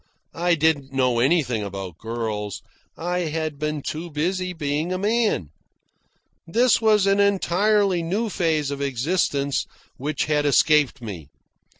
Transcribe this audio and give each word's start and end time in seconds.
I 0.33 0.55
didn't 0.55 0.91
know 0.91 1.19
anything 1.19 1.61
about 1.61 1.99
girls. 1.99 2.63
I 2.97 3.19
had 3.19 3.59
been 3.59 3.83
too 3.83 4.09
busy 4.09 4.51
being 4.51 4.91
a 4.91 4.97
man. 4.97 5.51
This 6.47 6.81
was 6.81 7.05
an 7.05 7.19
entirely 7.19 8.01
new 8.01 8.27
phase 8.27 8.71
of 8.71 8.81
existence 8.81 9.67
which 9.97 10.25
had 10.25 10.43
escaped 10.43 11.03
me. 11.03 11.29